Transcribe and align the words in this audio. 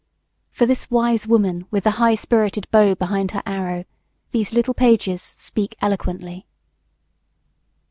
For 0.49 0.65
this 0.65 0.89
wise 0.89 1.27
woman 1.27 1.67
with 1.69 1.83
the 1.83 1.91
high 1.91 2.15
spirited 2.15 2.67
bow 2.71 2.95
behind 2.95 3.29
her 3.29 3.43
arrow, 3.45 3.85
these 4.31 4.51
little 4.51 4.73
pages 4.73 5.21
speak 5.21 5.75
eloquently. 5.79 6.47